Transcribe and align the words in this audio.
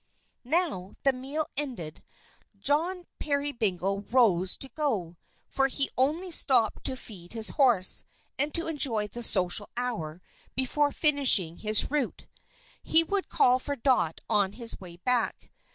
Now, 0.49 0.93
the 1.03 1.13
meal 1.13 1.45
ended, 1.55 2.03
John 2.57 3.03
Peerybingle 3.19 4.01
rose 4.11 4.57
to 4.57 4.67
go, 4.69 5.15
for 5.47 5.67
he 5.67 5.91
only 5.95 6.31
stopped 6.31 6.83
to 6.85 6.95
feed 6.95 7.33
his 7.33 7.49
horse, 7.49 8.03
and 8.39 8.51
to 8.55 8.65
enjoy 8.65 9.09
the 9.09 9.21
social 9.21 9.69
hour 9.77 10.19
before 10.55 10.91
finishing 10.91 11.57
his 11.57 11.91
route. 11.91 12.25
He 12.81 13.03
would 13.03 13.29
call 13.29 13.59
for 13.59 13.75
Dot 13.75 14.21
on 14.27 14.53
his 14.53 14.79
way 14.81 14.97
back. 14.97 15.51